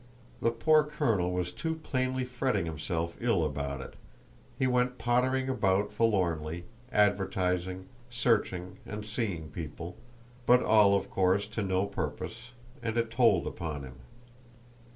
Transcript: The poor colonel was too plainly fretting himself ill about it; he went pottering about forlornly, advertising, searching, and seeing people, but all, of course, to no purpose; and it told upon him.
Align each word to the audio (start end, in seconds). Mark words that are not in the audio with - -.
The 0.41 0.49
poor 0.49 0.83
colonel 0.83 1.31
was 1.31 1.53
too 1.53 1.75
plainly 1.75 2.23
fretting 2.25 2.65
himself 2.65 3.15
ill 3.19 3.45
about 3.45 3.81
it; 3.81 3.93
he 4.57 4.65
went 4.65 4.97
pottering 4.97 5.47
about 5.47 5.93
forlornly, 5.93 6.63
advertising, 6.91 7.85
searching, 8.09 8.77
and 8.83 9.05
seeing 9.05 9.51
people, 9.51 9.95
but 10.47 10.63
all, 10.63 10.95
of 10.95 11.11
course, 11.11 11.45
to 11.49 11.61
no 11.61 11.85
purpose; 11.85 12.49
and 12.81 12.97
it 12.97 13.11
told 13.11 13.45
upon 13.45 13.83
him. 13.83 13.97